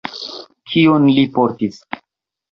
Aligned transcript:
Kion 0.71 1.05
li 1.17 1.25
portis? 1.35 1.77